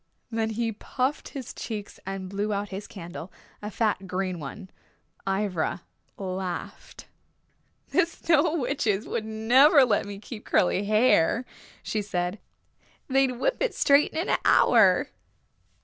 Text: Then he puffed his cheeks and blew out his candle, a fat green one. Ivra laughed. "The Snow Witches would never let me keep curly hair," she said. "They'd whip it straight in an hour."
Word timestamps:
Then 0.31 0.49
he 0.49 0.71
puffed 0.71 1.27
his 1.29 1.53
cheeks 1.53 1.99
and 2.07 2.27
blew 2.27 2.51
out 2.51 2.69
his 2.69 2.87
candle, 2.87 3.31
a 3.61 3.69
fat 3.69 4.07
green 4.07 4.39
one. 4.39 4.71
Ivra 5.27 5.83
laughed. 6.17 7.05
"The 7.91 8.07
Snow 8.07 8.55
Witches 8.57 9.07
would 9.07 9.25
never 9.25 9.85
let 9.85 10.07
me 10.07 10.17
keep 10.17 10.43
curly 10.43 10.85
hair," 10.85 11.45
she 11.83 12.01
said. 12.01 12.39
"They'd 13.09 13.33
whip 13.39 13.57
it 13.59 13.75
straight 13.75 14.11
in 14.13 14.27
an 14.27 14.39
hour." 14.43 15.09